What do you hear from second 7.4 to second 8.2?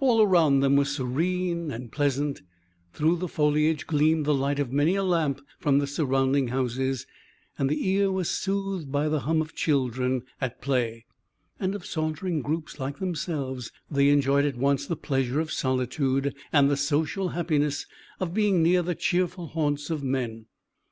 and the ear